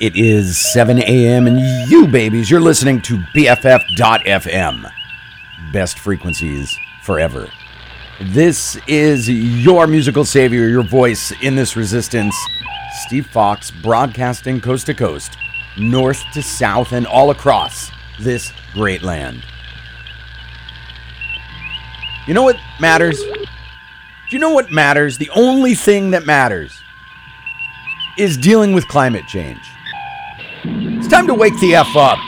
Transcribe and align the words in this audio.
It 0.00 0.14
is 0.14 0.56
7 0.56 1.00
a.m. 1.00 1.48
and 1.48 1.58
you 1.90 2.06
babies, 2.06 2.48
you're 2.48 2.60
listening 2.60 3.02
to 3.02 3.16
BFF.FM. 3.34 4.88
Best 5.72 5.98
frequencies 5.98 6.78
forever. 7.02 7.48
This 8.20 8.78
is 8.86 9.28
your 9.28 9.88
musical 9.88 10.24
savior, 10.24 10.68
your 10.68 10.84
voice 10.84 11.32
in 11.42 11.56
this 11.56 11.74
resistance. 11.74 12.36
Steve 13.06 13.26
Fox 13.26 13.72
broadcasting 13.72 14.60
coast 14.60 14.86
to 14.86 14.94
coast, 14.94 15.36
north 15.76 16.22
to 16.32 16.44
south, 16.44 16.92
and 16.92 17.04
all 17.04 17.30
across 17.30 17.90
this 18.20 18.52
great 18.74 19.02
land. 19.02 19.44
You 22.28 22.34
know 22.34 22.44
what 22.44 22.56
matters? 22.78 23.20
Do 23.20 23.48
you 24.30 24.38
know 24.38 24.52
what 24.52 24.70
matters? 24.70 25.18
The 25.18 25.30
only 25.30 25.74
thing 25.74 26.12
that 26.12 26.24
matters 26.24 26.80
is 28.16 28.36
dealing 28.36 28.74
with 28.74 28.86
climate 28.86 29.26
change. 29.26 29.58
It's 30.98 31.08
time 31.08 31.26
to 31.26 31.34
wake 31.34 31.58
the 31.60 31.74
F 31.74 31.96
up. 31.96 32.18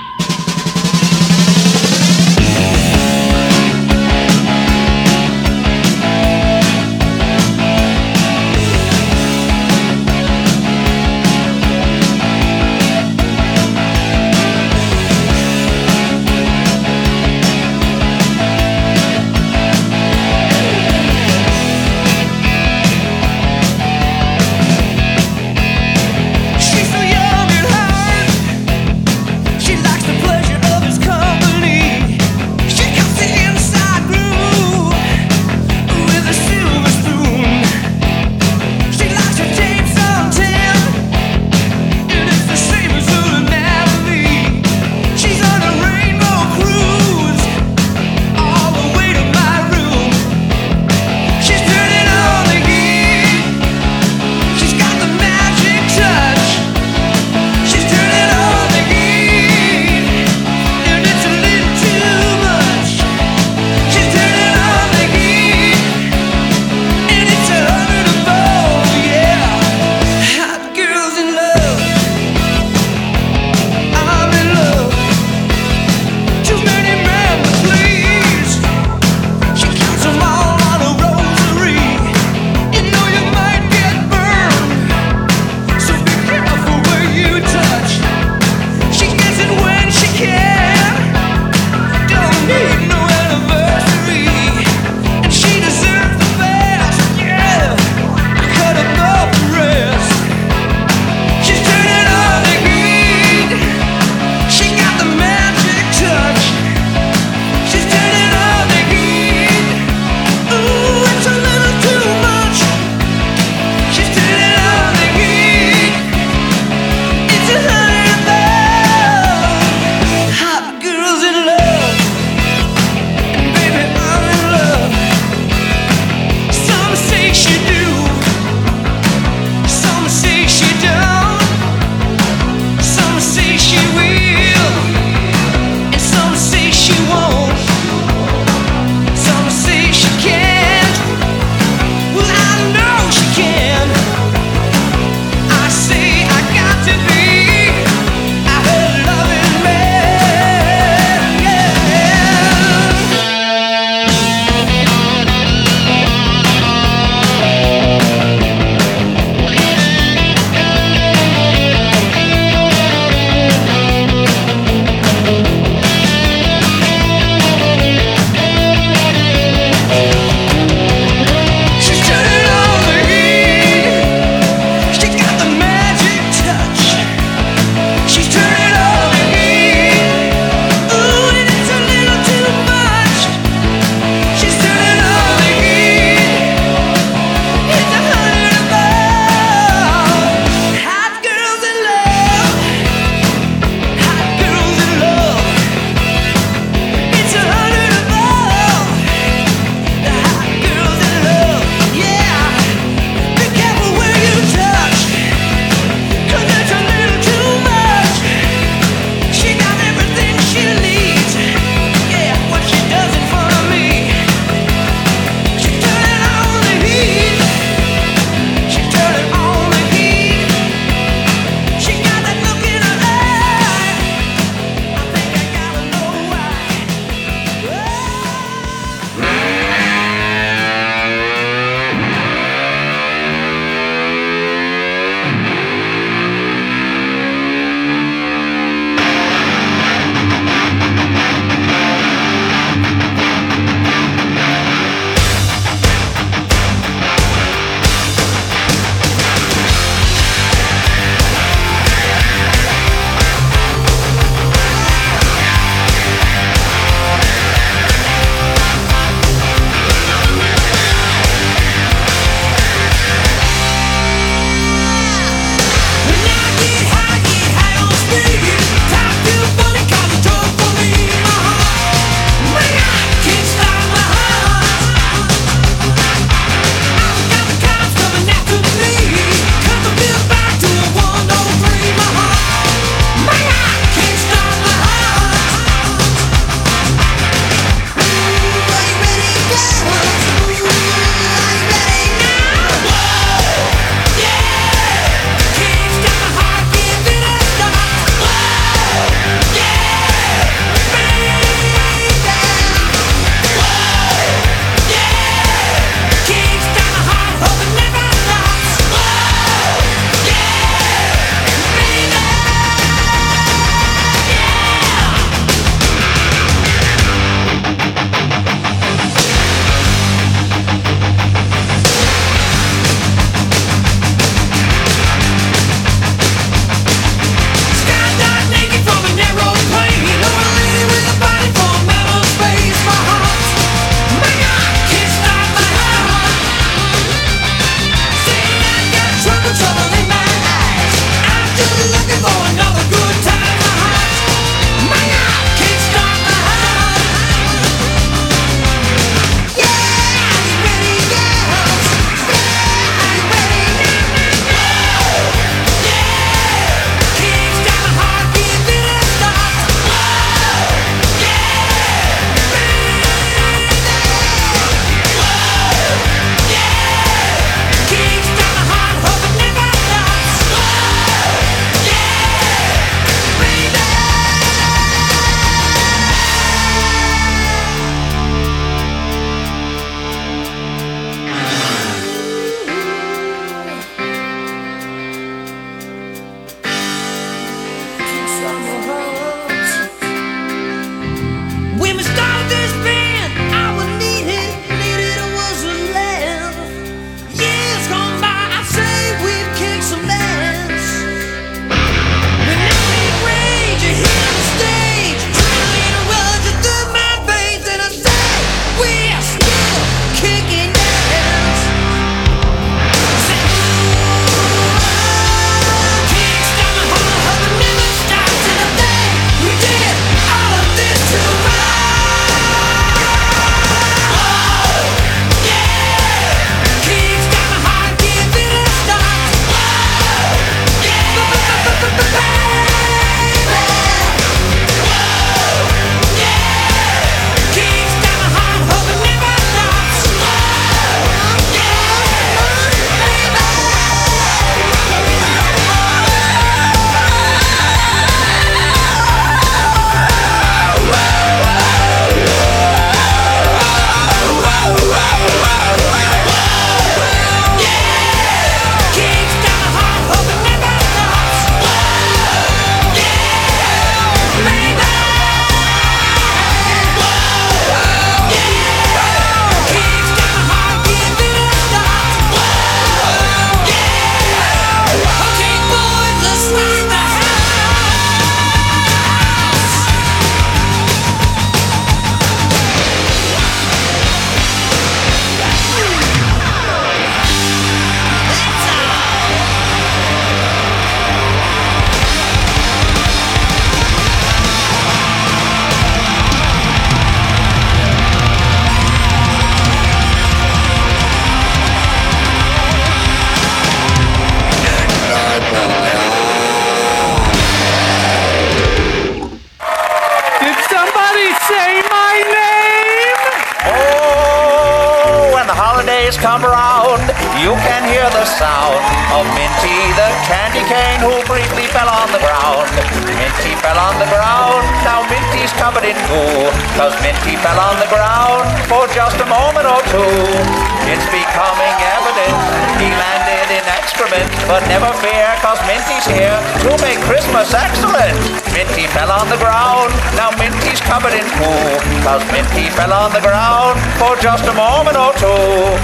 Excrement, 533.90 534.30
but 534.46 534.62
never 534.68 534.92
fear, 535.02 535.26
cause 535.42 535.58
Minty's 535.66 536.06
here 536.06 536.38
to 536.62 536.70
make 536.82 536.98
Christmas 537.10 537.52
excellent. 537.52 538.14
Minty 538.54 538.86
fell 538.86 539.10
on 539.10 539.28
the 539.28 539.36
ground, 539.36 539.90
now 540.14 540.30
Minty's 540.38 540.80
covered 540.80 541.12
in 541.12 541.26
goo, 541.38 541.78
cause 542.06 542.22
Minty 542.30 542.70
fell 542.70 542.92
on 542.92 543.12
the 543.12 543.20
ground 543.20 543.80
for 543.98 544.14
just 544.22 544.46
a 544.46 544.52
moment 544.54 544.96
or 544.96 545.12
two. 545.18 545.80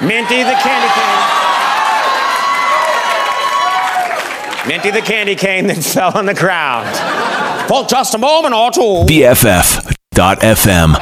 Minty 0.00 0.44
the 0.44 0.54
candy 0.54 0.88
cane. 0.94 1.18
Minty 4.68 4.90
the 4.90 5.00
candy 5.00 5.34
cane 5.34 5.66
that 5.66 5.82
fell 5.94 6.16
on 6.16 6.26
the 6.26 6.34
ground. 6.34 6.86
For 7.68 7.84
just 7.84 8.14
a 8.14 8.18
moment 8.18 8.54
or 8.54 8.70
two. 8.70 9.04
BFF.FM. 9.12 10.94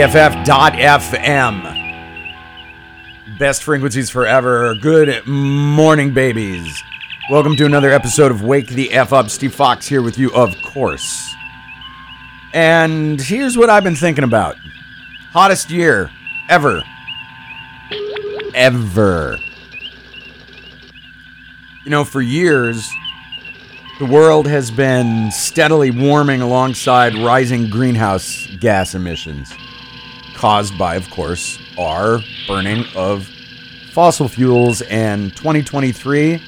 BFF.FM. 0.00 1.62
Best 3.38 3.62
frequencies 3.62 4.08
forever. 4.08 4.74
Good 4.74 5.26
morning, 5.26 6.14
babies. 6.14 6.82
Welcome 7.30 7.54
to 7.56 7.66
another 7.66 7.90
episode 7.90 8.32
of 8.32 8.42
Wake 8.42 8.68
the 8.68 8.94
F 8.94 9.12
Up. 9.12 9.28
Steve 9.28 9.54
Fox 9.54 9.86
here 9.86 10.00
with 10.00 10.16
you, 10.16 10.32
of 10.32 10.54
course. 10.64 11.34
And 12.54 13.20
here's 13.20 13.58
what 13.58 13.68
I've 13.68 13.84
been 13.84 13.94
thinking 13.94 14.24
about 14.24 14.56
hottest 15.32 15.70
year 15.70 16.10
ever. 16.48 16.82
Ever. 18.54 19.36
You 21.84 21.90
know, 21.90 22.04
for 22.04 22.22
years, 22.22 22.90
the 23.98 24.06
world 24.06 24.46
has 24.46 24.70
been 24.70 25.30
steadily 25.30 25.90
warming 25.90 26.40
alongside 26.40 27.14
rising 27.16 27.68
greenhouse 27.68 28.48
gas 28.60 28.94
emissions 28.94 29.52
caused 30.40 30.78
by, 30.78 30.96
of 30.96 31.10
course, 31.10 31.58
our 31.78 32.18
burning 32.48 32.82
of 32.96 33.28
fossil 33.92 34.26
fuels, 34.26 34.80
and 34.80 35.36
2023, 35.36 36.42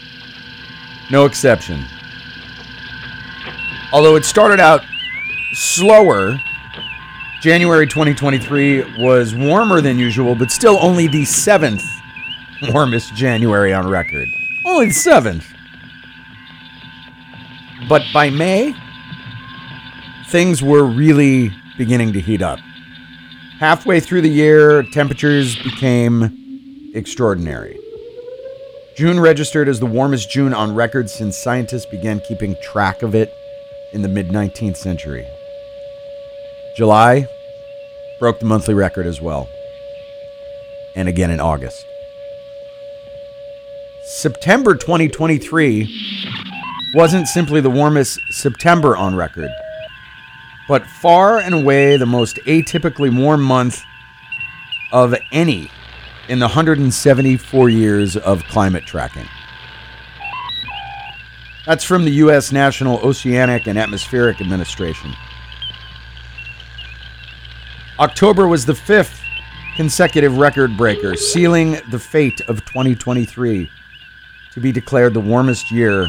no 1.11 1.27
exception. 1.27 1.85
Although 3.93 4.17
it 4.17 4.25
started 4.25 4.61
out 4.61 4.81
slower, 5.53 6.41
January 7.43 7.87
2023 7.87 8.97
was 8.99 9.35
warmer 9.35 9.83
than 9.83 9.99
usual, 9.99 10.35
but 10.35 10.51
still 10.51 10.79
only 10.81 11.07
the 11.07 11.27
seventh 11.27 11.85
warmest 12.71 13.15
January 13.15 13.75
on 13.75 13.87
record. 13.87 14.27
Only 14.65 14.87
the 14.87 14.95
seventh. 14.95 15.47
But 17.91 18.01
by 18.15 18.31
May, 18.31 18.75
things 20.29 20.63
were 20.63 20.85
really 20.87 21.53
beginning 21.77 22.15
to 22.15 22.21
heat 22.21 22.41
up. 22.41 22.59
Halfway 23.63 24.01
through 24.01 24.23
the 24.23 24.29
year, 24.29 24.83
temperatures 24.83 25.55
became 25.55 26.91
extraordinary. 26.97 27.79
June 28.97 29.21
registered 29.21 29.69
as 29.69 29.79
the 29.79 29.87
warmest 29.87 30.29
June 30.29 30.53
on 30.53 30.75
record 30.75 31.09
since 31.09 31.39
scientists 31.39 31.87
began 31.87 32.19
keeping 32.27 32.57
track 32.61 33.03
of 33.03 33.15
it 33.15 33.33
in 33.93 34.03
the 34.03 34.09
mid 34.09 34.31
19th 34.31 34.77
century. 34.77 35.25
July 36.77 37.29
broke 38.19 38.41
the 38.41 38.47
monthly 38.47 38.75
record 38.75 39.07
as 39.07 39.21
well, 39.21 39.49
and 40.97 41.09
again 41.09 41.31
in 41.31 41.39
August. 41.39 41.87
September 44.07 44.75
2023 44.75 45.89
wasn't 46.97 47.29
simply 47.29 47.61
the 47.61 47.71
warmest 47.71 48.19
September 48.33 48.97
on 48.97 49.15
record, 49.15 49.51
but 50.73 50.87
far 50.87 51.39
and 51.39 51.55
away 51.55 51.99
the 51.99 52.07
most 52.07 52.37
atypically 52.47 53.15
warm 53.15 53.43
month 53.43 53.85
of 54.91 55.15
any 55.31 55.71
in 56.31 56.39
the 56.39 56.47
174 56.47 57.69
years 57.69 58.17
of 58.17 58.43
climate 58.45 58.87
tracking. 58.87 59.29
That's 61.67 61.85
from 61.85 62.07
the 62.07 62.13
U.S. 62.13 62.53
National 62.53 62.99
Oceanic 63.01 63.67
and 63.67 63.79
Atmospheric 63.79 64.41
Administration. 64.41 65.13
October 67.99 68.49
was 68.49 68.65
the 68.65 68.75
fifth 68.75 69.21
consecutive 69.77 70.39
record 70.39 70.75
breaker, 70.79 71.17
sealing 71.17 71.77
the 71.91 71.99
fate 71.99 72.41
of 72.49 72.65
2023 72.65 73.71
to 74.53 74.61
be 74.61 74.73
declared 74.73 75.13
the 75.13 75.21
warmest 75.21 75.71
year 75.71 76.09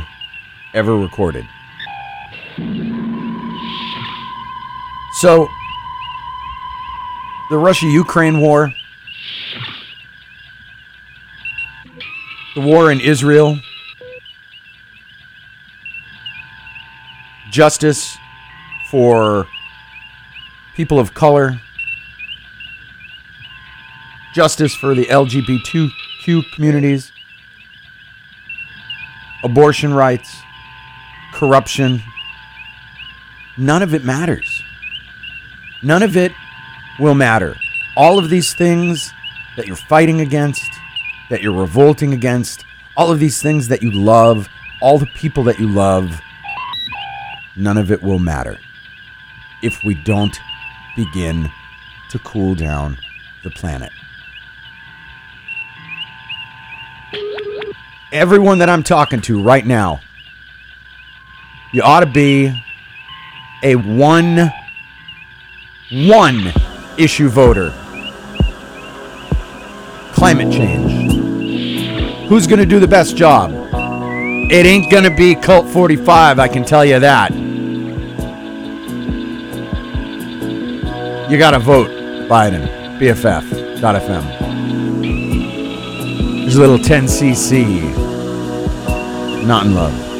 ever 0.73 0.97
recorded. 0.97 1.45
So, 5.23 5.47
the 7.49 7.57
Russia 7.57 7.85
Ukraine 7.85 8.41
war, 8.41 8.73
the 12.55 12.59
war 12.59 12.91
in 12.91 12.99
Israel, 12.99 13.57
justice 17.51 18.17
for 18.89 19.47
people 20.75 20.99
of 20.99 21.13
color, 21.13 21.61
justice 24.33 24.75
for 24.75 24.93
the 24.93 25.05
LGBTQ 25.05 26.51
communities, 26.53 27.13
abortion 29.41 29.93
rights, 29.93 30.41
corruption. 31.31 32.03
None 33.57 33.81
of 33.81 33.93
it 33.93 34.03
matters. 34.03 34.52
None 35.83 36.01
of 36.01 36.15
it 36.15 36.31
will 36.99 37.15
matter. 37.15 37.55
All 37.97 38.17
of 38.17 38.29
these 38.29 38.53
things 38.53 39.13
that 39.57 39.67
you're 39.67 39.75
fighting 39.75 40.21
against, 40.21 40.71
that 41.29 41.41
you're 41.41 41.59
revolting 41.59 42.13
against, 42.13 42.65
all 42.95 43.11
of 43.11 43.19
these 43.19 43.41
things 43.41 43.67
that 43.67 43.83
you 43.83 43.91
love, 43.91 44.47
all 44.81 44.97
the 44.97 45.09
people 45.15 45.43
that 45.43 45.59
you 45.59 45.67
love, 45.67 46.21
none 47.55 47.77
of 47.77 47.91
it 47.91 48.01
will 48.01 48.19
matter 48.19 48.57
if 49.61 49.77
we 49.83 49.93
don't 49.93 50.37
begin 50.95 51.51
to 52.09 52.19
cool 52.19 52.55
down 52.55 52.97
the 53.43 53.49
planet. 53.49 53.91
Everyone 58.11 58.59
that 58.59 58.69
I'm 58.69 58.83
talking 58.83 59.21
to 59.21 59.41
right 59.41 59.65
now, 59.65 59.99
you 61.71 61.81
ought 61.81 62.01
to 62.01 62.05
be 62.05 62.53
a 63.63 63.75
one 63.75 64.51
one 65.93 66.51
issue 66.97 67.29
voter. 67.29 67.71
Climate 70.13 70.51
change. 70.51 71.13
Who's 72.27 72.47
going 72.47 72.59
to 72.59 72.65
do 72.65 72.79
the 72.79 72.87
best 72.87 73.15
job? 73.15 73.51
It 74.49 74.65
ain't 74.65 74.89
going 74.89 75.03
to 75.03 75.15
be 75.15 75.35
Cult 75.35 75.67
45, 75.67 76.39
I 76.39 76.47
can 76.47 76.65
tell 76.65 76.83
you 76.83 76.99
that. 76.99 77.31
You 81.29 81.37
got 81.37 81.51
to 81.51 81.59
vote 81.59 81.89
Biden, 82.27 82.67
BFF.fm. 82.99 84.39
There's 86.41 86.55
a 86.55 86.59
little 86.59 86.79
10cc. 86.79 88.01
Not 89.45 89.67
in 89.67 89.75
love. 89.75 90.12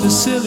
opposite 0.00 0.39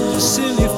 a 0.00 0.20
silly 0.20 0.77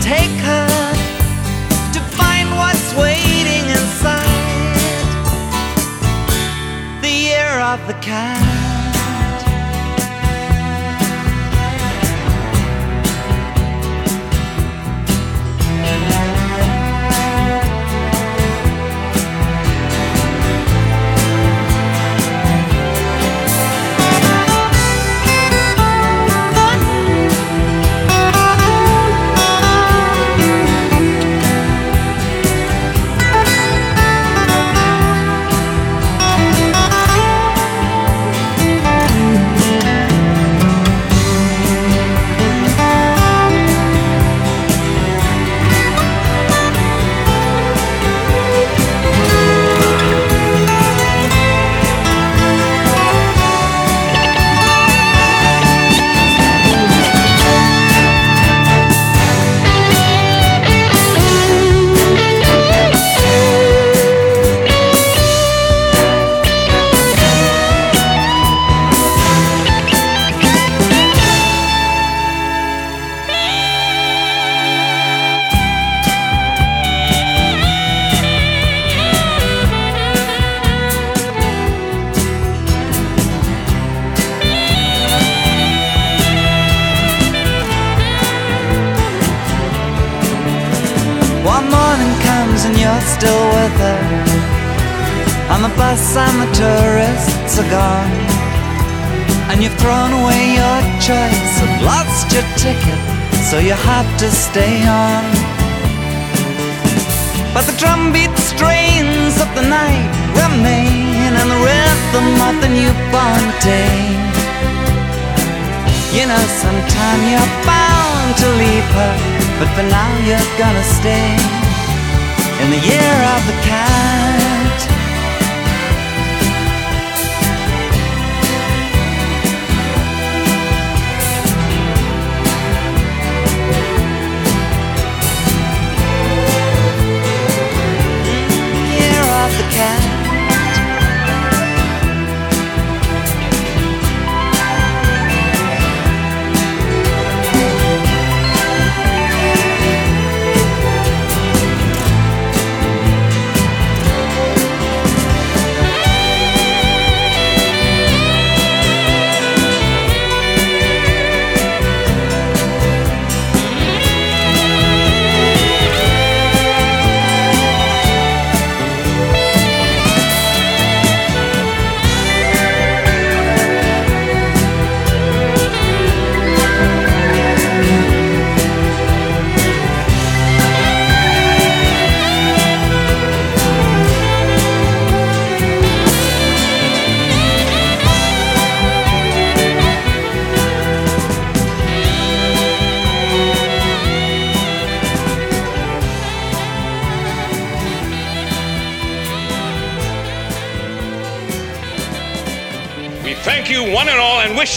take 0.00 0.40
her 0.40 0.59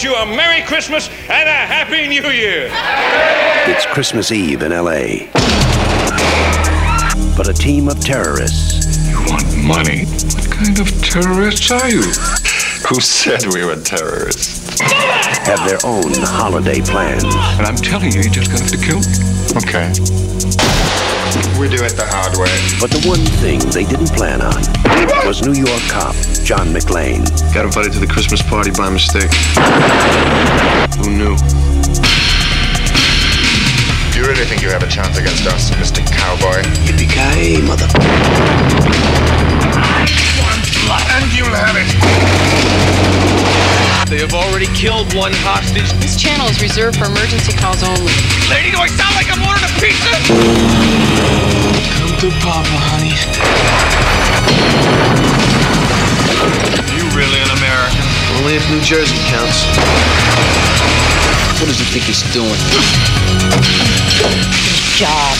wish 0.04 0.12
you 0.12 0.22
a 0.22 0.26
Merry 0.26 0.62
Christmas 0.62 1.08
and 1.28 1.48
a 1.48 1.52
Happy 1.52 2.08
New 2.08 2.28
Year. 2.28 2.68
It's 3.66 3.86
Christmas 3.86 4.32
Eve 4.32 4.62
in 4.62 4.72
LA. 4.72 5.30
But 7.36 7.48
a 7.48 7.54
team 7.54 7.88
of 7.88 8.00
terrorists 8.00 9.08
You 9.08 9.16
want 9.30 9.46
money? 9.64 10.04
What 10.04 10.50
kind 10.50 10.78
of 10.78 11.02
terrorists 11.02 11.70
are 11.70 11.88
you? 11.88 12.02
Who 12.88 13.00
said 13.00 13.46
we 13.54 13.64
were 13.64 13.80
terrorists? 13.80 14.80
have 15.46 15.66
their 15.68 15.78
own 15.84 16.12
holiday 16.14 16.80
plans. 16.80 17.24
And 17.24 17.66
I'm 17.66 17.76
telling 17.76 18.12
you, 18.12 18.20
you're 18.22 18.32
just 18.32 18.50
gonna 18.50 18.62
have 18.62 18.70
to 18.72 18.78
kill 18.78 19.00
me. 19.00 19.14
Okay. 19.56 21.03
We 21.58 21.68
do 21.68 21.82
it 21.84 21.96
the 21.96 22.04
hard 22.06 22.36
way. 22.36 22.52
But 22.80 22.90
the 22.90 23.00
one 23.08 23.24
thing 23.40 23.58
they 23.70 23.84
didn't 23.84 24.12
plan 24.12 24.42
on 24.42 24.60
was 25.26 25.40
New 25.42 25.54
York 25.54 25.82
cop 25.88 26.14
John 26.44 26.68
McClane. 26.74 27.24
Got 27.54 27.64
invited 27.64 27.92
to 27.92 27.98
the 27.98 28.06
Christmas 28.06 28.42
party 28.42 28.70
by 28.70 28.90
mistake. 28.90 29.32
Who 31.00 31.10
knew? 31.10 31.36
Do 34.12 34.20
you 34.20 34.26
really 34.26 34.44
think 34.44 34.62
you 34.62 34.70
have 34.70 34.82
a 34.82 34.88
chance 34.88 35.16
against 35.18 35.46
us, 35.46 35.70
Mr. 35.72 36.04
Cowboy? 36.06 36.62
Yippee-ki-yay, 36.86 37.62
mother... 37.66 37.88
And 41.16 41.32
you'll 41.32 41.48
have 41.48 41.76
it. 41.76 43.33
They 44.14 44.20
have 44.20 44.32
already 44.32 44.70
killed 44.78 45.12
one 45.18 45.34
hostage. 45.42 45.90
This 45.98 46.14
channel 46.14 46.46
is 46.46 46.62
reserved 46.62 47.02
for 47.02 47.10
emergency 47.10 47.50
calls 47.50 47.82
only. 47.82 48.14
Lady, 48.46 48.70
do 48.70 48.78
I 48.78 48.86
sound 48.86 49.10
like 49.18 49.26
I'm 49.26 49.42
ordering 49.42 49.66
a 49.66 49.74
pizza? 49.82 50.06
Come 51.98 52.14
to 52.22 52.30
Papa, 52.38 52.78
honey. 52.94 53.10
You 56.94 57.10
really 57.10 57.42
an 57.42 57.50
American? 57.58 58.06
Only 58.38 58.54
if 58.54 58.62
New 58.70 58.78
Jersey 58.86 59.18
counts. 59.34 59.66
What 61.58 61.66
does 61.66 61.82
he 61.82 61.86
think 61.90 62.06
he's 62.06 62.22
doing? 62.30 62.54
Job. 64.94 65.34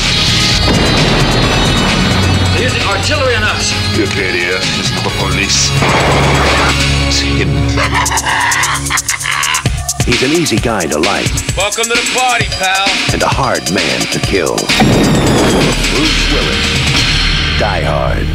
They're 2.59 2.67
using 2.67 2.83
artillery 2.91 3.39
on 3.39 3.47
us. 3.47 3.71
Good 3.95 4.11
idea. 4.19 4.59
It's 4.83 4.91
not 4.91 5.07
the 5.07 5.15
police. 5.23 5.71
It's 7.07 7.23
him. 7.23 8.54
He's 10.07 10.23
an 10.23 10.31
easy 10.31 10.57
guy 10.57 10.87
to 10.87 10.99
like 10.99 11.27
Welcome 11.57 11.85
to 11.91 11.97
the 11.99 12.11
party, 12.15 12.47
pal. 12.61 12.87
and 13.13 13.23
a 13.23 13.29
hard 13.29 13.65
man 13.75 14.01
to 14.15 14.21
kill. 14.23 14.55
Bruce 15.91 16.23
Willis. 16.31 17.59
Die 17.59 17.83
Hard. 17.83 18.27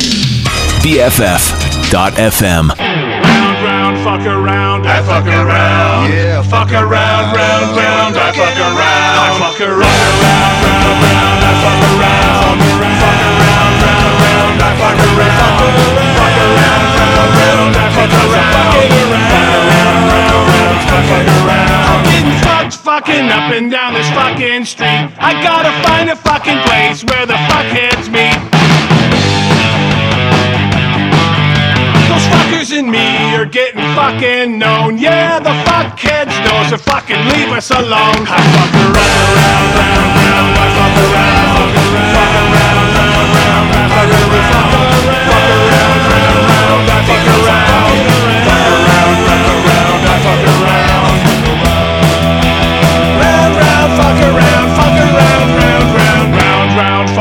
BFF.FM. 0.83 2.75
Round, 2.75 3.57
round, 3.63 3.95
fuck 4.03 4.25
around, 4.27 4.87
I 4.87 4.99
fuck 5.03 5.27
around. 5.27 6.11
Yeah, 6.11 6.41
Fuck 6.43 6.71
around, 6.75 7.35
round, 7.35 7.77
round, 7.77 8.17
I 8.17 8.31
fuck 8.35 8.57
around. 8.59 9.15
I 9.15 9.31
fuck 9.39 9.59
around, 9.63 9.79
round, 9.79 10.59
round, 10.59 10.99
round, 10.99 11.39
I 11.39 11.55
fuck 11.63 11.83
around. 11.87 12.59
Fuck 12.59 13.23
around, 13.31 13.79
round, 13.79 14.19
round, 14.27 14.59
I 14.59 14.75
fuck 14.75 14.99
around. 15.07 15.79
Fuck 16.19 16.35
around, 16.35 16.83
round, 16.99 17.31
round, 17.39 17.75
I 17.75 17.95
fuck 17.95 18.11
around. 18.11 18.59
Fuck 18.59 18.59
around, 18.59 18.67
round, 19.13 19.63
round, 19.69 20.48
I 20.89 20.99
fuck 21.05 21.27
around. 21.45 21.69
I'm 21.89 22.01
getting 22.09 22.37
fucked 22.41 22.75
fucking 22.81 23.27
up 23.29 23.51
and 23.53 23.69
down 23.71 23.93
this 23.93 24.09
fucking 24.11 24.65
street. 24.65 25.09
I 25.19 25.31
gotta 25.43 25.71
find 25.85 26.09
a 26.09 26.15
fucking 26.15 26.59
place 26.65 27.03
where 27.05 27.25
the 27.25 27.37
fuckheads 27.49 28.09
meet. 28.09 28.39
Those 32.09 32.25
fuckers 32.33 32.69
and 32.77 32.89
me 32.89 33.05
are 33.37 33.45
getting 33.45 33.85
fucking 33.93 34.57
known. 34.57 34.97
Yeah, 34.97 35.39
the 35.39 35.53
fuckheads 35.69 36.33
know, 36.45 36.65
so 36.69 36.77
fucking 36.77 37.21
leave 37.33 37.49
us 37.53 37.69
alone. 37.71 38.25
I 38.25 38.41
fuck 38.55 38.73
around, 38.73 39.29
round, 39.37 39.69
round, 39.77 40.09
round. 40.17 40.57
I 40.57 40.67
fuck 40.73 40.95
around, 41.05 41.45
fuck 41.55 41.77
around, 41.77 42.09
fuck 42.13 42.33
around, 42.33 42.89
round, 42.89 43.29
round. 43.29 43.69
I 43.69 43.93
fuck 43.93 44.09
around, 44.09 44.73
fuck 45.29 45.47
around, 45.53 46.01
round, 46.09 46.49
round. 46.49 46.89
I 46.89 47.05
fuck 47.07 47.27
around, 47.29 47.68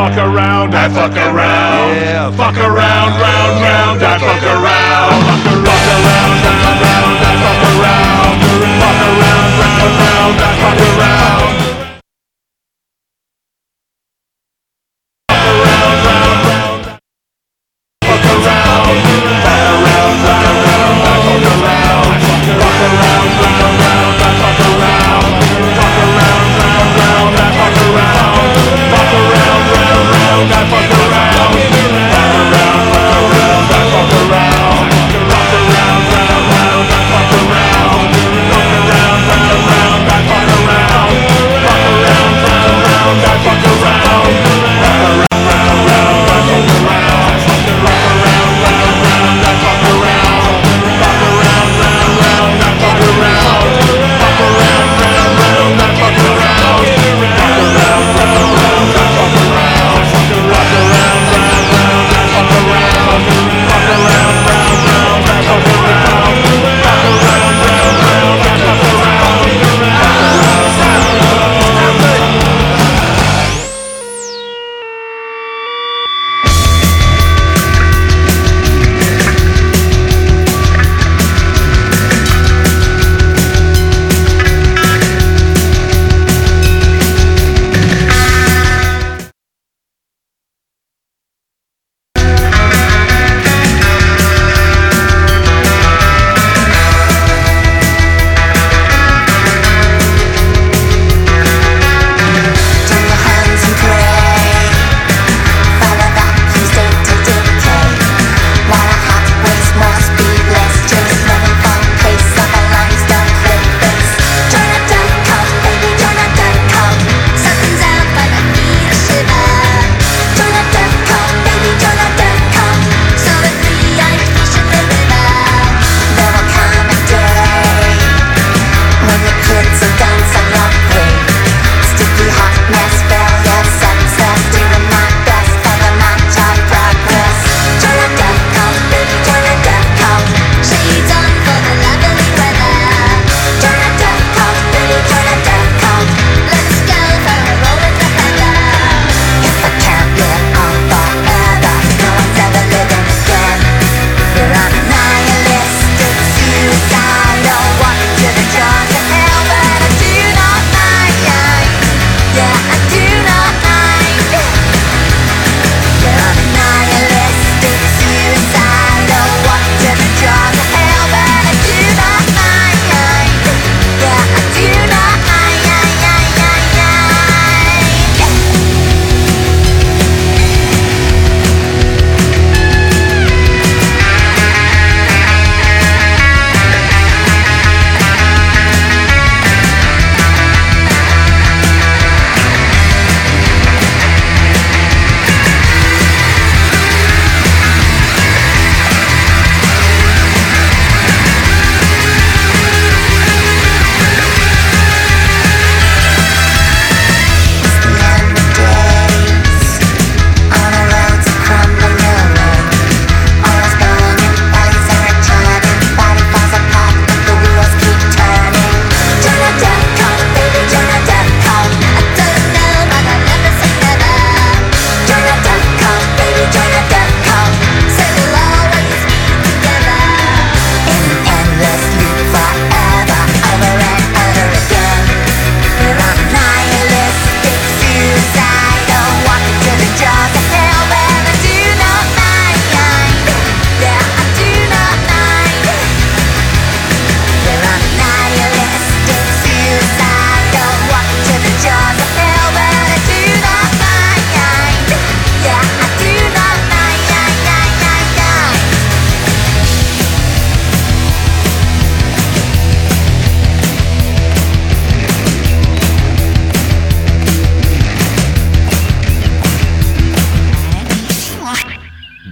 fuck 0.09 0.25
around, 0.25 0.75
I 0.75 0.89
fuck 0.89 1.13
around. 1.13 1.97
Yeah, 1.97 2.31
fuck 2.31 2.57
around, 2.57 3.13
round, 3.21 3.61
round, 3.61 4.03
I 4.03 4.19
fuck 4.19 4.43
around. 4.43 5.21
Fuck 5.69 5.85
around, 5.97 6.33
round, 6.49 6.81
round, 6.81 7.19
I 7.21 7.35
fuck 7.45 7.63
around. 7.77 8.37
Fuck 8.81 9.01
around, 9.05 9.51
round, 9.61 9.93
round, 10.01 10.41
I 10.41 10.53
fuck 10.63 10.99
around. 10.99 11.08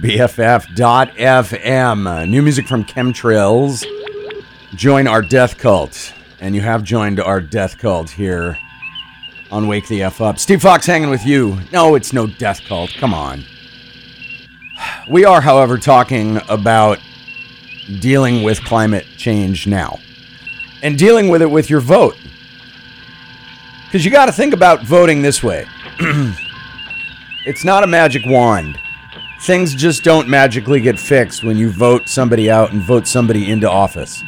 BFF.FM. 0.01 0.79
New 2.29 2.41
music 2.43 2.67
from 2.67 2.83
Chemtrails. 2.83 3.85
Join 4.75 5.07
our 5.07 5.21
death 5.23 5.57
cult. 5.57 6.13
And 6.39 6.53
you 6.53 6.61
have 6.61 6.83
joined 6.83 7.19
our 7.19 7.41
death 7.41 7.79
cult 7.79 8.11
here 8.11 8.59
on 9.51 9.67
Wake 9.67 9.87
the 9.87 10.03
F 10.03 10.21
Up. 10.21 10.37
Steve 10.37 10.61
Fox 10.61 10.85
hanging 10.85 11.09
with 11.09 11.25
you. 11.25 11.57
No, 11.71 11.95
it's 11.95 12.13
no 12.13 12.27
death 12.27 12.61
cult. 12.67 12.91
Come 12.99 13.13
on. 13.13 13.43
We 15.09 15.25
are, 15.25 15.41
however, 15.41 15.79
talking 15.79 16.39
about 16.47 16.99
dealing 17.99 18.43
with 18.43 18.63
climate 18.63 19.07
change 19.17 19.65
now 19.65 19.99
and 20.83 20.95
dealing 20.97 21.29
with 21.29 21.41
it 21.41 21.49
with 21.49 21.71
your 21.71 21.79
vote. 21.79 22.15
Because 23.85 24.05
you 24.05 24.11
got 24.11 24.27
to 24.27 24.31
think 24.31 24.53
about 24.53 24.83
voting 24.83 25.23
this 25.23 25.41
way 25.41 25.65
it's 27.45 27.63
not 27.63 27.83
a 27.83 27.87
magic 27.87 28.21
wand. 28.25 28.77
Things 29.41 29.75
just 29.75 30.03
don't 30.03 30.27
magically 30.27 30.81
get 30.81 30.99
fixed 30.99 31.43
when 31.43 31.57
you 31.57 31.69
vote 31.69 32.09
somebody 32.09 32.49
out 32.49 32.71
and 32.71 32.81
vote 32.81 33.07
somebody 33.07 33.49
into 33.49 33.69
office. 33.69 34.23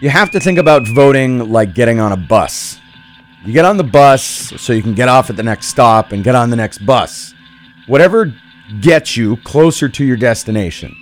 You 0.00 0.08
have 0.08 0.30
to 0.30 0.40
think 0.40 0.58
about 0.58 0.86
voting 0.86 1.50
like 1.50 1.74
getting 1.74 2.00
on 2.00 2.12
a 2.12 2.16
bus. 2.16 2.80
You 3.44 3.52
get 3.52 3.64
on 3.64 3.76
the 3.76 3.84
bus 3.84 4.22
so 4.22 4.72
you 4.72 4.82
can 4.82 4.94
get 4.94 5.08
off 5.08 5.28
at 5.28 5.36
the 5.36 5.42
next 5.42 5.66
stop 5.66 6.12
and 6.12 6.22
get 6.22 6.34
on 6.34 6.50
the 6.50 6.56
next 6.56 6.78
bus. 6.86 7.34
Whatever 7.86 8.32
gets 8.80 9.16
you 9.16 9.36
closer 9.38 9.88
to 9.88 10.04
your 10.04 10.16
destination. 10.16 10.94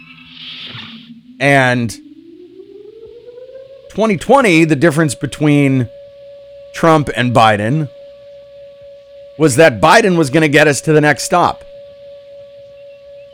And 1.39 1.91
2020, 3.91 4.65
the 4.65 4.77
difference 4.77 5.15
between 5.15 5.89
Trump 6.75 7.11
and 7.15 7.35
Biden 7.35 7.89
was 9.39 9.57
that 9.57 9.81
Biden 9.81 10.17
was 10.17 10.31
going 10.31 10.43
to 10.43 10.49
get 10.49 10.67
us 10.67 10.81
to 10.83 10.93
the 10.93 11.01
next 11.01 11.25
stop. 11.25 11.63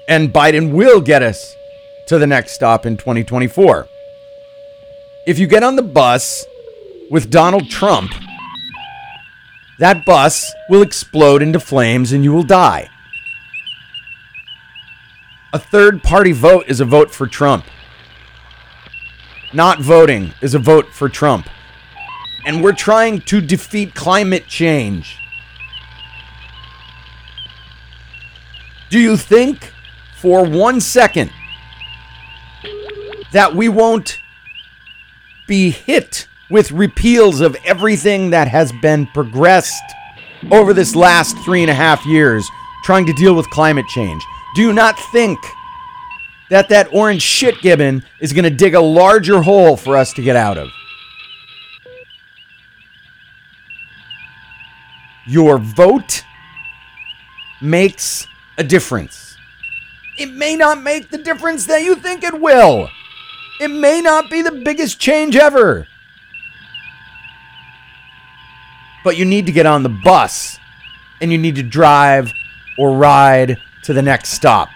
And 0.08 0.32
Biden 0.32 0.72
will 0.72 1.00
get 1.00 1.22
us 1.22 1.56
to 2.06 2.18
the 2.18 2.26
next 2.26 2.52
stop 2.52 2.84
in 2.84 2.96
2024. 2.96 3.88
If 5.26 5.38
you 5.38 5.46
get 5.46 5.62
on 5.62 5.76
the 5.76 5.82
bus 5.82 6.44
with 7.10 7.30
Donald 7.30 7.70
Trump, 7.70 8.12
that 9.78 10.04
bus 10.04 10.52
will 10.68 10.82
explode 10.82 11.42
into 11.42 11.58
flames 11.58 12.12
and 12.12 12.22
you 12.22 12.32
will 12.32 12.42
die. 12.42 12.90
A 15.52 15.58
third 15.58 16.02
party 16.02 16.32
vote 16.32 16.64
is 16.68 16.80
a 16.80 16.84
vote 16.84 17.10
for 17.10 17.26
Trump. 17.26 17.64
Not 19.52 19.80
voting 19.80 20.32
is 20.42 20.54
a 20.54 20.58
vote 20.58 20.92
for 20.92 21.08
Trump. 21.08 21.48
And 22.44 22.62
we're 22.62 22.72
trying 22.72 23.20
to 23.22 23.40
defeat 23.40 23.94
climate 23.94 24.46
change. 24.48 25.16
Do 28.90 28.98
you 28.98 29.16
think 29.16 29.72
for 30.24 30.42
one 30.42 30.80
second 30.80 31.30
that 33.32 33.54
we 33.54 33.68
won't 33.68 34.18
be 35.46 35.68
hit 35.68 36.26
with 36.48 36.72
repeals 36.72 37.42
of 37.42 37.54
everything 37.66 38.30
that 38.30 38.48
has 38.48 38.72
been 38.80 39.06
progressed 39.08 39.84
over 40.50 40.72
this 40.72 40.96
last 40.96 41.36
three 41.44 41.60
and 41.60 41.70
a 41.70 41.74
half 41.74 42.06
years 42.06 42.48
trying 42.84 43.04
to 43.04 43.12
deal 43.12 43.34
with 43.34 43.50
climate 43.50 43.86
change? 43.88 44.24
Do 44.54 44.72
not 44.72 44.98
think 45.12 45.38
that 46.48 46.70
that 46.70 46.88
orange 46.94 47.20
shit 47.20 47.60
gibbon 47.60 48.02
is 48.18 48.32
going 48.32 48.44
to 48.44 48.50
dig 48.50 48.74
a 48.74 48.80
larger 48.80 49.42
hole 49.42 49.76
for 49.76 49.94
us 49.94 50.14
to 50.14 50.22
get 50.22 50.36
out 50.36 50.56
of? 50.56 50.70
Your 55.26 55.58
vote 55.58 56.24
makes 57.60 58.26
a 58.56 58.64
difference. 58.64 59.23
It 60.16 60.32
may 60.32 60.54
not 60.54 60.82
make 60.82 61.10
the 61.10 61.18
difference 61.18 61.66
that 61.66 61.82
you 61.82 61.96
think 61.96 62.22
it 62.22 62.40
will. 62.40 62.88
It 63.60 63.68
may 63.68 64.00
not 64.00 64.30
be 64.30 64.42
the 64.42 64.52
biggest 64.52 65.00
change 65.00 65.36
ever. 65.36 65.88
But 69.02 69.16
you 69.16 69.24
need 69.24 69.46
to 69.46 69.52
get 69.52 69.66
on 69.66 69.82
the 69.82 69.88
bus 69.88 70.58
and 71.20 71.32
you 71.32 71.38
need 71.38 71.56
to 71.56 71.62
drive 71.62 72.32
or 72.78 72.92
ride 72.96 73.58
to 73.82 73.92
the 73.92 74.02
next 74.02 74.30
stop. 74.30 74.68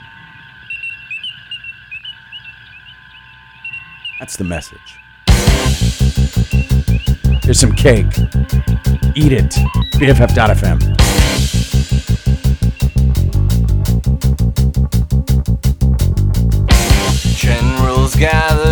That's 4.19 4.37
the 4.37 4.45
message. 4.45 4.99
Here's 7.45 7.61
some 7.61 7.73
cake. 7.73 8.19
Eat 9.15 9.33
it. 9.33 9.51
BFF.fm. 9.95 11.08
Generals 18.19 18.68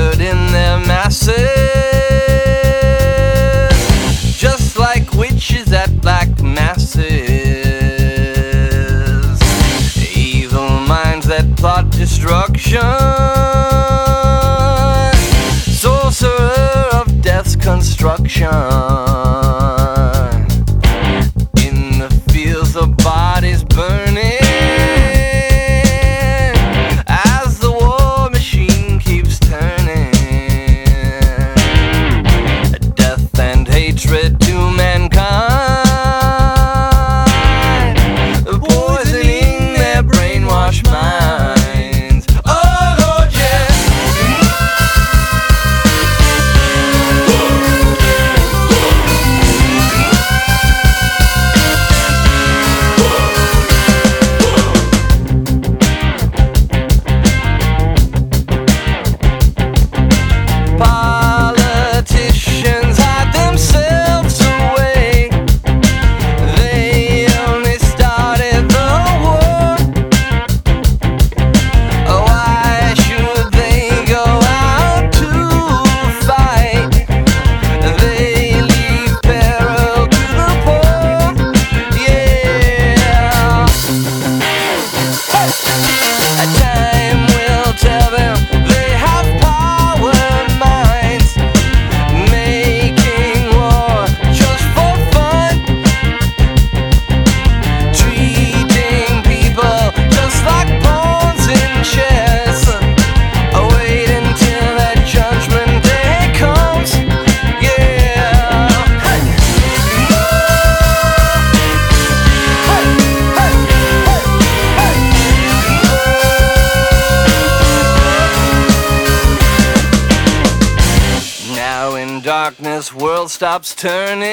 stops 123.56 123.74
turning 123.74 124.26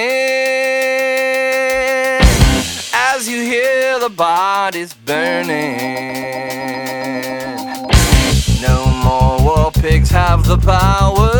as 2.93 3.30
you 3.30 3.41
hear 3.41 3.97
the 3.99 4.09
bodies 4.09 4.93
burning. 4.93 5.78
No 8.61 8.86
more 9.05 9.38
war 9.41 9.71
pigs 9.71 10.09
have 10.09 10.45
the 10.45 10.57
power, 10.57 11.32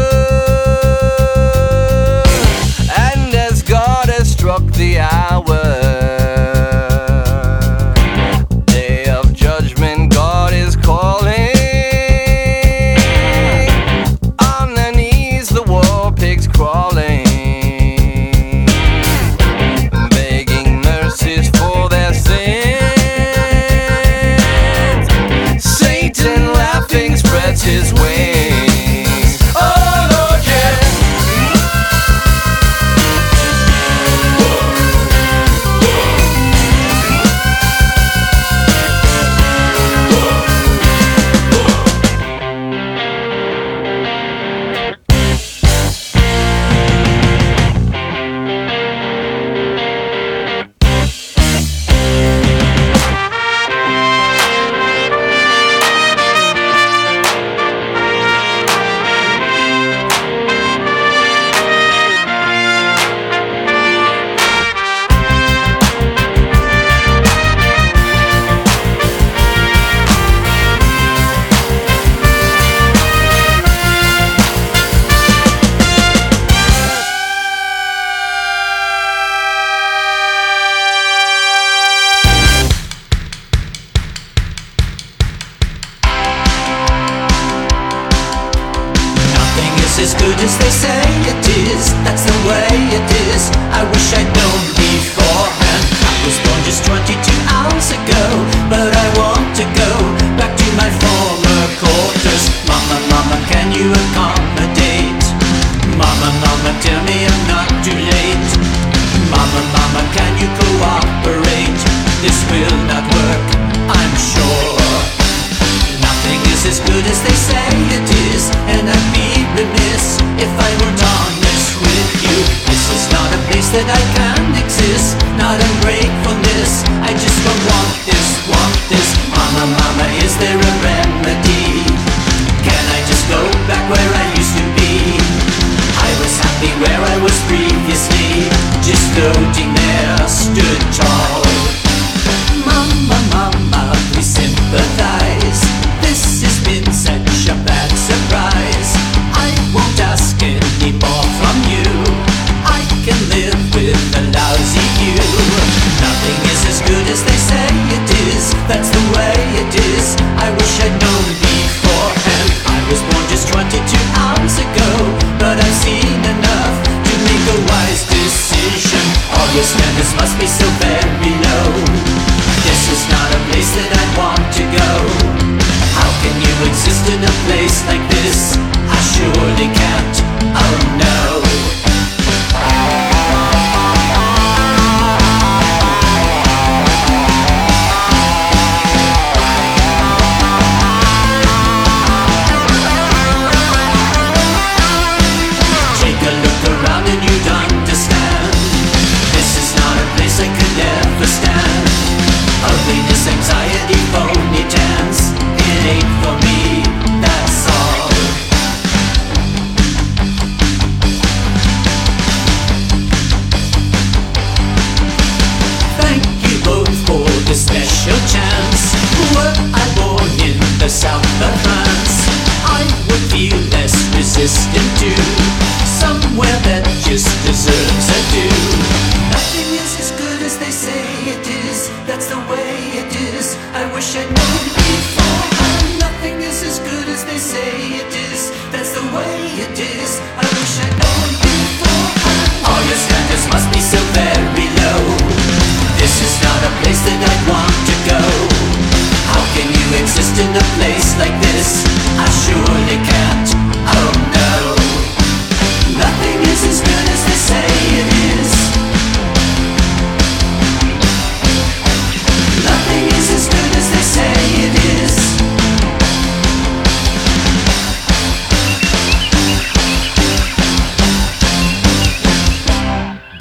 that's 158.74 158.90
the 158.90 159.04
way 159.16 159.36
it 159.62 159.76
is. 159.76 160.16
I 160.38 160.50
wish 160.58 160.80
I'd. 160.82 161.03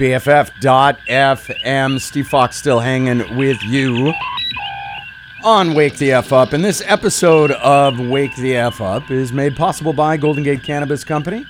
BFF.FM. 0.02 2.00
Steve 2.00 2.26
Fox 2.26 2.56
still 2.56 2.80
hanging 2.80 3.36
with 3.36 3.62
you 3.62 4.12
on 5.44 5.74
Wake 5.74 5.96
the 5.98 6.10
F 6.10 6.32
Up. 6.32 6.52
And 6.52 6.64
this 6.64 6.82
episode 6.86 7.52
of 7.52 8.00
Wake 8.00 8.34
the 8.34 8.56
F 8.56 8.80
Up 8.80 9.12
is 9.12 9.32
made 9.32 9.54
possible 9.54 9.92
by 9.92 10.16
Golden 10.16 10.42
Gate 10.42 10.64
Cannabis 10.64 11.04
Company. 11.04 11.46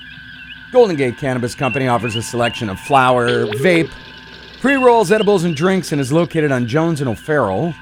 Golden 0.71 0.95
Gate 0.95 1.17
Cannabis 1.17 1.55
Company 1.55 1.87
offers 1.87 2.15
a 2.15 2.21
selection 2.21 2.69
of 2.69 2.79
flower, 2.81 3.47
vape, 3.47 3.89
pre 4.61 4.75
rolls, 4.75 5.11
edibles, 5.11 5.45
and 5.45 5.55
drinks 5.55 5.91
and 5.91 5.99
is 5.99 6.13
located 6.13 6.51
on 6.51 6.67
Jones 6.67 7.01
and 7.01 7.09
O'Farrell, 7.09 7.73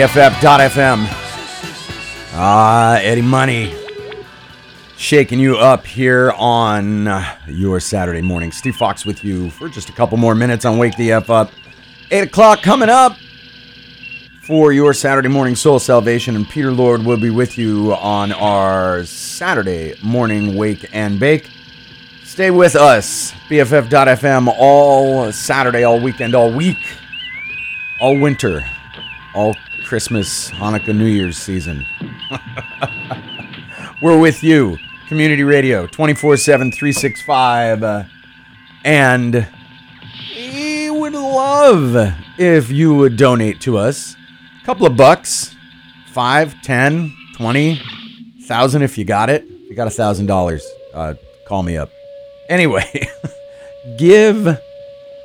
BFF.FM. 0.02 1.06
Ah, 2.34 2.98
Eddie 3.02 3.22
Money. 3.22 3.72
Shaking 4.98 5.38
you 5.38 5.58
up 5.58 5.86
here 5.86 6.32
on 6.38 7.08
your 7.46 7.80
Saturday 7.80 8.24
morning. 8.24 8.52
Steve 8.52 8.76
Fox 8.76 9.06
with 9.06 9.24
you 9.24 9.52
for 9.52 9.70
just 9.70 9.90
a 9.90 9.92
couple 9.92 10.18
more 10.18 10.34
minutes 10.34 10.66
on 10.66 10.80
Wake 10.80 10.98
the 10.98 11.12
F 11.12 11.30
Up. 11.30 11.52
8 12.10 12.22
o'clock 12.22 12.64
coming 12.64 12.90
up 12.90 13.16
for 14.42 14.74
your 14.74 14.96
Saturday 14.96 15.28
morning 15.28 15.56
soul 15.56 15.78
salvation. 15.78 16.36
And 16.36 16.50
Peter 16.50 16.72
Lord 16.72 17.04
will 17.04 17.20
be 17.20 17.30
with 17.30 17.60
you 17.60 17.94
on 17.94 18.32
our 18.32 19.04
Saturday 19.04 19.94
morning 20.02 20.56
wake 20.56 20.84
and 20.94 21.20
bake. 21.20 21.48
Stay 22.24 22.50
with 22.50 22.76
us. 22.76 23.34
BFF.FM 23.50 24.52
all 24.58 25.32
Saturday, 25.32 25.84
all 25.84 26.02
weekend, 26.02 26.34
all 26.34 26.52
week, 26.52 26.80
all 28.00 28.20
winter, 28.20 28.66
all 29.36 29.56
Christmas, 29.92 30.50
Hanukkah, 30.52 30.96
New 30.96 31.06
Year's 31.06 31.38
season. 31.38 31.86
We're 34.02 34.18
with 34.18 34.42
you. 34.42 34.78
Community 35.10 35.44
Radio 35.44 35.86
24 35.86 36.38
7, 36.38 36.72
365. 36.72 37.84
Uh, 37.84 38.04
and 38.86 39.46
we 40.34 40.90
would 40.90 41.12
love 41.12 42.16
if 42.38 42.72
you 42.72 42.96
would 42.96 43.18
donate 43.18 43.60
to 43.60 43.78
us. 43.78 44.16
A 44.62 44.66
couple 44.66 44.88
of 44.88 44.96
bucks, 44.96 45.58
five, 46.14 46.56
ten, 46.62 47.14
twenty, 47.36 47.82
thousand 48.46 48.84
if 48.84 48.98
you 48.98 49.04
got 49.04 49.30
it. 49.30 49.44
If 49.44 49.72
you 49.72 49.76
got 49.76 49.88
a 49.88 49.92
thousand 49.92 50.28
dollars, 50.28 50.66
uh, 50.94 51.16
call 51.46 51.64
me 51.64 51.76
up. 51.76 51.90
Anyway, 52.48 53.10
give 53.98 54.58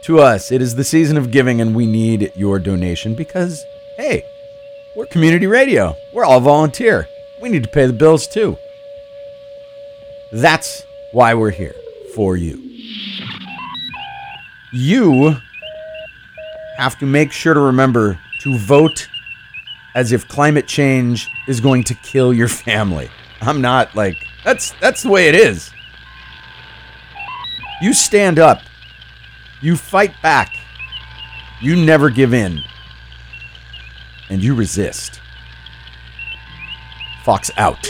to 0.02 0.18
us. 0.18 0.50
It 0.50 0.60
is 0.60 0.74
the 0.74 0.82
season 0.82 1.16
of 1.16 1.30
giving, 1.30 1.60
and 1.60 1.72
we 1.72 1.86
need 1.86 2.32
your 2.34 2.58
donation 2.58 3.14
because, 3.14 3.62
hey, 3.96 4.24
we're 4.96 5.06
community 5.06 5.46
radio. 5.46 5.94
We're 6.14 6.24
all 6.24 6.40
volunteer. 6.40 7.06
We 7.40 7.50
need 7.50 7.62
to 7.62 7.68
pay 7.68 7.86
the 7.86 7.92
bills 7.92 8.26
too. 8.26 8.56
That's 10.32 10.82
why 11.12 11.34
we're 11.34 11.50
here 11.50 11.74
for 12.14 12.36
you. 12.36 12.62
You 14.72 15.36
have 16.78 16.98
to 16.98 17.06
make 17.06 17.30
sure 17.30 17.52
to 17.52 17.60
remember 17.60 18.18
to 18.40 18.58
vote 18.58 19.08
as 19.94 20.12
if 20.12 20.26
climate 20.28 20.66
change 20.66 21.28
is 21.46 21.60
going 21.60 21.84
to 21.84 21.94
kill 21.94 22.32
your 22.32 22.48
family. 22.48 23.10
I'm 23.42 23.60
not 23.60 23.94
like 23.94 24.16
that's 24.44 24.72
that's 24.80 25.02
the 25.02 25.10
way 25.10 25.28
it 25.28 25.34
is. 25.34 25.70
You 27.82 27.92
stand 27.92 28.38
up. 28.38 28.62
You 29.60 29.76
fight 29.76 30.14
back. 30.22 30.54
You 31.60 31.76
never 31.76 32.08
give 32.08 32.32
in. 32.32 32.62
And 34.28 34.42
you 34.42 34.54
resist. 34.54 35.20
Fox 37.22 37.50
out. 37.56 37.82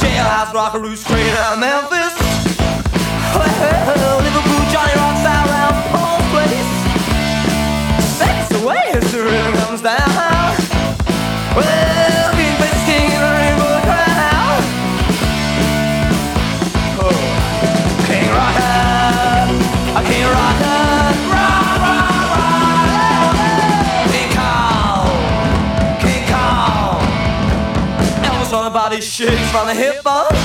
Jailhouse 0.00 0.52
rockaroo 0.52 0.96
straight 0.96 1.32
out 1.38 1.58
Memphis. 1.58 2.07
shakes 29.18 29.50
from 29.50 29.66
the 29.66 29.74
hip 29.74 30.00
hop. 30.04 30.37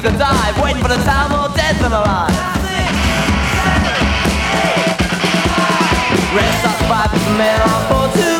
took 0.00 0.14
a 0.14 0.18
dive, 0.18 0.62
waiting 0.62 0.80
for 0.80 0.86
the 0.86 1.02
time 1.02 1.32
or 1.32 1.52
dead 1.56 1.74
than 1.82 1.90
alive. 1.90 2.30
Rest 6.30 6.64
up 6.70 6.78
five 6.86 7.12
is 7.12 7.26
men 7.36 7.60
on 7.62 7.80
four 7.90 8.06
two. 8.14 8.38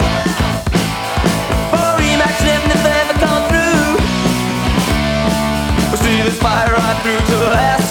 For 1.72 1.88
rematch 1.98 2.38
living 2.46 2.70
if 2.70 2.82
they 2.86 2.94
ever 3.02 3.18
come 3.18 3.42
through. 3.50 3.98
We'll 5.88 5.98
see 5.98 6.22
this 6.22 6.38
fire 6.38 6.72
right 6.74 7.02
through 7.02 7.26
to 7.26 7.36
the 7.40 7.50
last. 7.50 7.87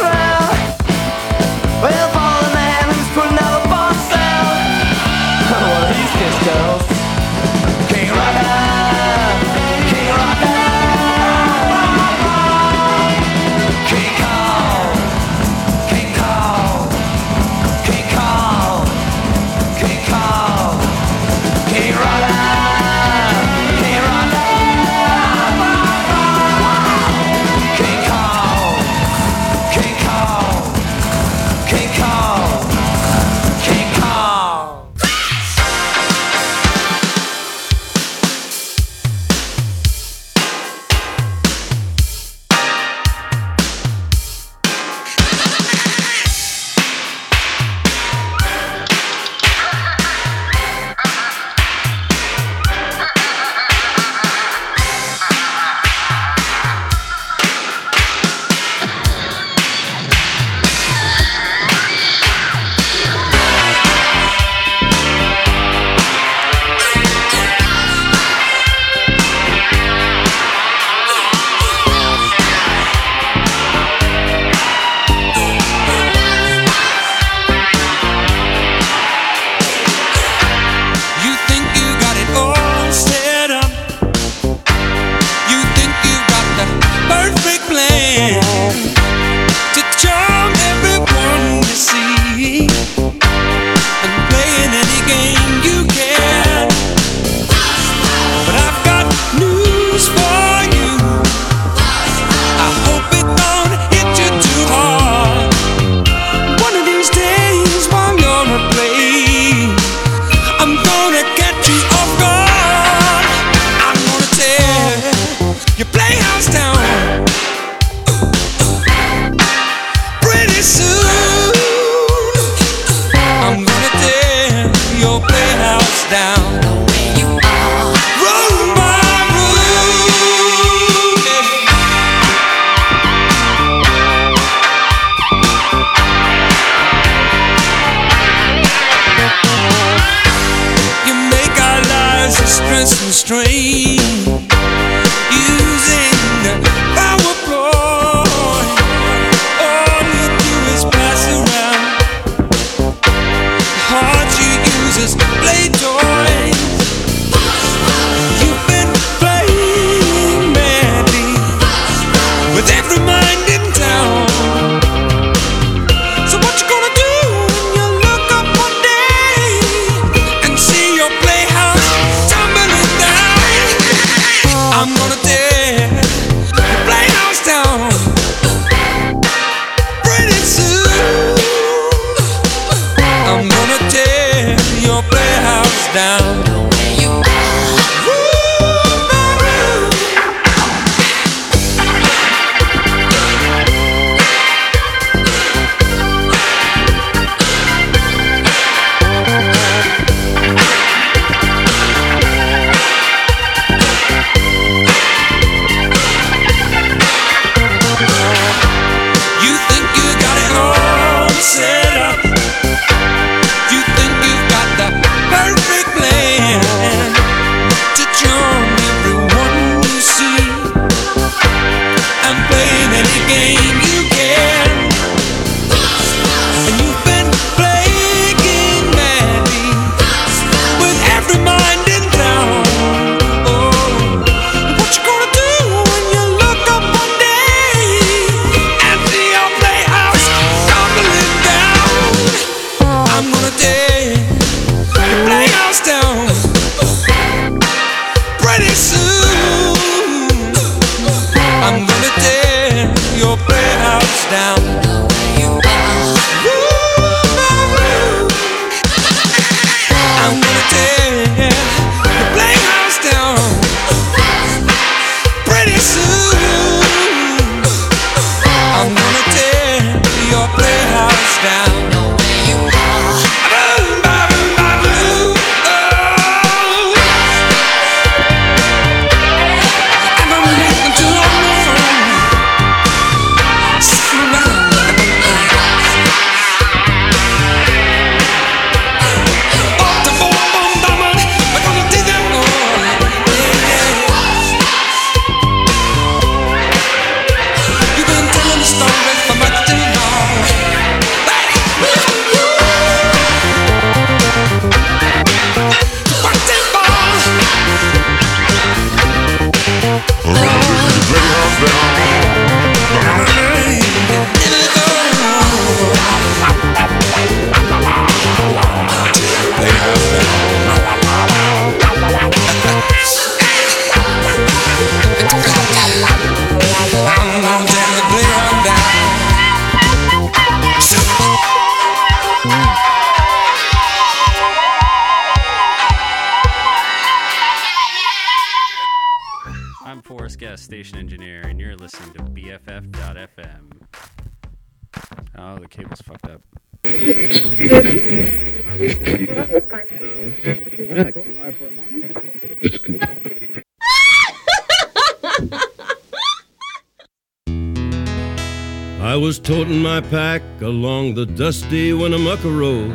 along 360.77 361.15
the 361.15 361.25
dusty 361.25 361.91
Winnemucca 361.91 362.47
Road 362.47 362.91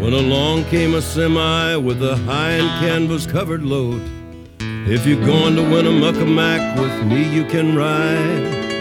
when 0.00 0.12
along 0.12 0.64
came 0.66 0.94
a 0.94 1.02
semi 1.02 1.74
with 1.74 2.00
a 2.04 2.14
high 2.18 2.52
and 2.52 2.68
canvas 2.86 3.26
covered 3.26 3.64
load. 3.64 4.00
If 4.60 5.04
you're 5.04 5.26
going 5.26 5.56
to 5.56 5.62
Winnemucca 5.62 6.24
Mac 6.24 6.78
with 6.78 7.04
me, 7.10 7.34
you 7.34 7.44
can 7.46 7.74
ride. 7.74 8.57